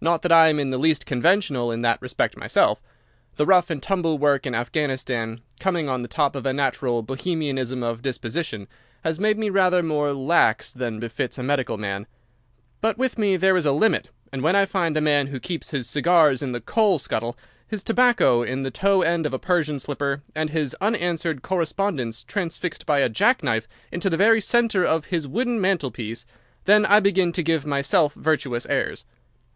[0.00, 2.82] Not that I am in the least conventional in that respect myself.
[3.36, 7.80] The rough and tumble work in Afghanistan, coming on the top of a natural Bohemianism
[7.84, 8.66] of disposition,
[9.04, 12.08] has made me rather more lax than befits a medical man.
[12.80, 15.70] But with me there is a limit, and when I find a man who keeps
[15.70, 19.78] his cigars in the coal scuttle, his tobacco in the toe end of a Persian
[19.78, 25.04] slipper, and his unanswered correspondence transfixed by a jack knife into the very centre of
[25.04, 26.26] his wooden mantelpiece,
[26.64, 29.04] then I begin to give myself virtuous airs.